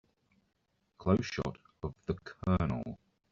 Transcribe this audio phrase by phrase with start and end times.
[0.97, 2.97] Close shot of the COLONEL.